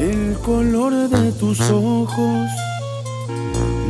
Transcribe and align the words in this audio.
El 0.00 0.38
color 0.38 1.10
de 1.10 1.30
tus 1.32 1.60
ojos 1.70 2.48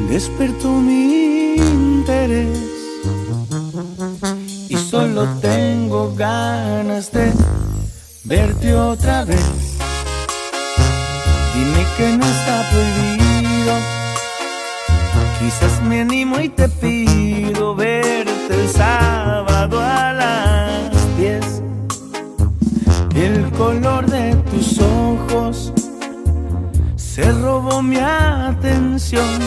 despertó 0.08 0.68
mi 0.68 1.54
interés. 1.54 2.58
Y 4.68 4.76
solo 4.76 5.28
tengo 5.40 6.12
ganas 6.16 7.12
de 7.12 7.32
verte 8.24 8.74
otra 8.74 9.24
vez. 9.24 9.46
Dime 11.54 11.86
que 11.96 12.16
no 12.18 12.24
está 12.26 12.68
prohibido, 12.70 13.74
quizás 15.38 15.80
me 15.84 16.00
animo 16.00 16.40
y 16.40 16.48
te 16.48 16.68
pido 16.68 17.76
verte 17.76 18.54
el 18.54 18.68
sábado 18.68 18.89
se 27.14 27.30
robó 27.32 27.82
mi 27.82 27.98
atención. 27.98 29.40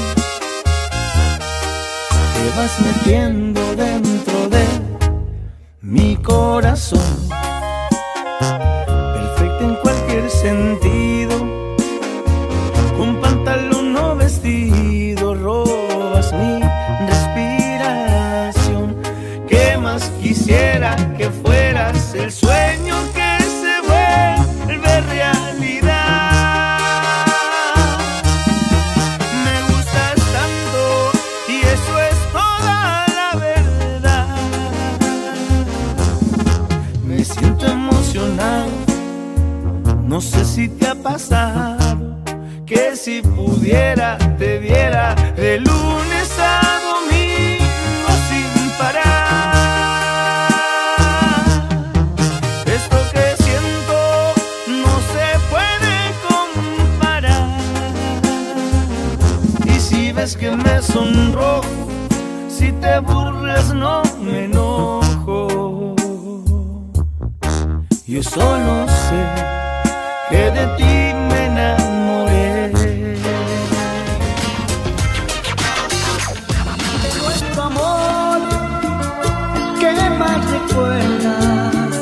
Te 2.33 2.50
vas 2.58 2.78
metiendo 2.81 3.61
dentro 3.75 4.50
de 4.50 4.66
mi 5.80 6.17
corazón. 6.17 7.30
Perfecta 9.16 9.64
en 9.64 9.75
cualquier 9.75 10.30
sentido. 10.30 11.38
Con 12.97 13.22
pantalón 13.22 13.95
o 13.95 14.16
vestido 14.17 15.34
robas 15.34 16.34
mi 16.34 16.59
respiración. 17.08 18.97
¿Qué 19.47 19.78
más 19.78 20.11
quisiera 20.22 20.97
que 21.17 21.30
fueras 21.30 22.14
el 22.14 22.30
sueño 22.30 22.62
siento 37.83 37.89
emocionado, 37.89 38.69
no 40.03 40.21
sé 40.21 40.45
si 40.45 40.69
te 40.69 40.87
ha 40.87 40.95
pasado 40.95 42.17
que 42.65 42.95
si 42.95 43.21
pudiera 43.21 44.17
te 44.37 44.59
viera 44.59 45.15
de 45.35 45.59
lunes 45.59 46.39
a 46.39 46.61
domingo 46.89 48.09
sin 48.29 48.71
parar. 48.77 50.47
Esto 52.65 52.97
que 53.11 53.35
siento 53.43 54.33
no 54.67 54.93
se 55.13 55.27
puede 55.51 55.95
comparar. 56.29 57.49
Y 59.65 59.79
si 59.79 60.11
ves 60.11 60.35
que 60.35 60.51
me 60.51 60.81
sonrojo, 60.81 61.88
si 62.49 62.72
te 62.73 62.99
burlas 62.99 63.73
no 63.73 64.01
me 64.22 64.45
enojo. 64.45 65.03
Solo 68.23 68.88
sé 68.88 69.22
que 70.29 70.50
de 70.51 70.66
ti 70.78 71.13
me 71.29 71.45
enamoré. 71.45 72.69
de 77.03 77.09
nuestro 77.22 77.61
amor. 77.63 78.39
¿Qué 79.78 79.91
más 80.17 80.39
recuerdas? 80.51 81.94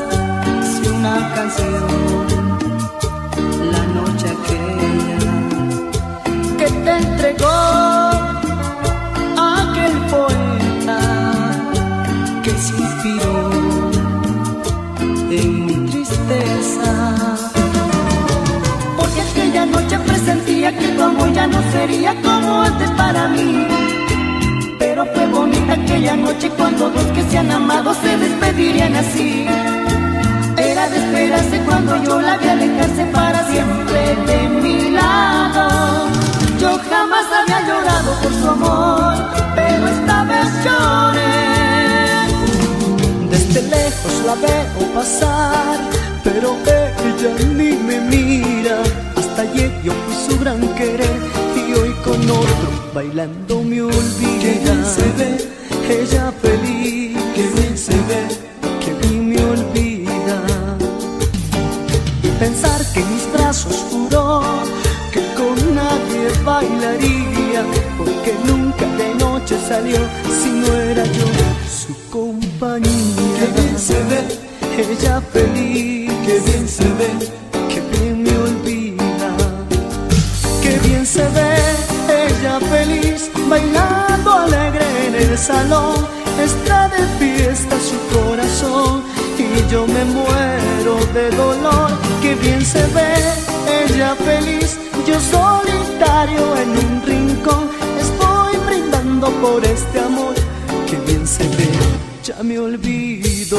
Si 0.69 0.87
una 0.89 1.17
canción, 1.33 2.27
la 3.71 3.83
noche 3.97 4.27
aquella 4.35 5.21
que 6.59 6.67
te 6.85 6.91
entregó 6.97 7.59
aquel 9.37 9.93
poeta 10.11 10.99
que 12.43 12.51
se 12.51 12.73
inspiró 12.77 13.49
en 15.31 15.70
aquella 19.61 19.79
noche 19.79 19.99
presentía 19.99 20.77
que 20.77 20.87
tu 20.89 21.03
amor 21.03 21.31
ya 21.33 21.47
no 21.47 21.61
sería 21.71 22.15
como 22.21 22.61
antes 22.61 22.89
para 22.91 23.27
mí. 23.27 23.67
Pero 24.79 25.05
fue 25.13 25.27
bonita 25.27 25.73
aquella 25.73 26.15
noche 26.15 26.49
cuando 26.57 26.89
dos 26.89 27.05
que 27.13 27.23
se 27.23 27.37
han 27.37 27.51
amado 27.51 27.93
se 27.93 28.17
despedirían 28.17 28.95
así. 28.95 29.45
Era 30.57 30.89
de 30.89 30.97
esperarse 30.97 31.59
cuando 31.65 32.03
yo 32.03 32.21
la 32.21 32.37
vi 32.37 32.47
alejarse 32.47 33.05
para 33.13 33.47
siempre 33.47 34.15
de 34.27 34.49
mi 34.61 34.91
lado. 34.91 36.07
Yo 36.59 36.79
jamás 36.89 37.25
había 37.39 37.61
llorado 37.67 38.11
por 38.21 38.33
su 38.33 38.47
amor, 38.49 39.13
pero 39.55 39.87
esta 39.87 40.23
vez 40.23 40.49
lloré. 40.65 41.37
Desde 43.29 43.61
lejos 43.63 44.13
la 44.25 44.35
veo 44.35 44.93
pasar, 44.93 45.77
pero 46.23 46.55
yo 49.83 49.93
fui 49.93 50.15
su 50.27 50.39
gran 50.39 50.59
querer 50.75 51.19
y 51.55 51.73
hoy 51.73 51.93
con 52.03 52.21
otro 52.29 52.69
bailando 52.93 53.61
me 53.63 53.81
olvida. 53.81 54.39
Qué 54.41 54.59
bien 54.63 54.85
se 54.85 55.07
ve 55.17 56.01
ella 56.01 56.31
feliz, 56.41 57.17
qué 57.35 57.47
bien 57.55 57.77
se 57.77 57.91
ve, 57.91 58.27
que 58.83 58.93
bien 59.07 59.29
me 59.29 59.43
olvida. 59.43 60.41
Pensar 62.39 62.81
que 62.93 63.01
en 63.01 63.13
mis 63.13 63.31
brazos 63.33 63.85
juró 63.89 64.41
que 65.11 65.21
con 65.35 65.75
nadie 65.75 66.29
bailaría, 66.45 67.63
porque 67.97 68.35
nunca 68.45 68.85
de 68.97 69.15
noche 69.15 69.57
salió 69.67 69.97
si 70.41 70.49
no 70.49 70.73
era 70.73 71.03
yo 71.05 71.25
su 71.69 71.93
compañía. 72.09 72.89
Qué 73.39 73.61
bien 73.61 73.77
se 73.77 74.01
ve 74.03 74.51
ella 74.81 75.21
feliz, 75.33 76.11
qué 76.25 76.39
bien 76.39 76.67
se 76.67 76.83
ve, 76.83 77.40
salón. 85.51 85.95
Está 86.47 86.87
de 86.95 87.03
fiesta 87.19 87.75
su 87.89 87.97
corazón 88.15 89.03
y 89.37 89.71
yo 89.71 89.85
me 89.95 90.03
muero 90.05 90.95
de 91.13 91.25
dolor. 91.43 91.89
Qué 92.21 92.35
bien 92.35 92.61
se 92.73 92.83
ve 92.95 93.13
ella 93.83 94.15
feliz, 94.15 94.79
yo 95.07 95.17
solitario 95.35 96.43
en 96.63 96.69
un 96.83 96.91
rincón. 97.11 97.63
Estoy 98.05 98.53
brindando 98.67 99.27
por 99.43 99.59
este 99.65 99.99
amor. 99.99 100.35
Qué 100.89 100.97
bien 101.07 101.27
se 101.27 101.43
ve, 101.57 101.69
ya 102.23 102.37
me 102.43 102.57
olvido. 102.59 103.57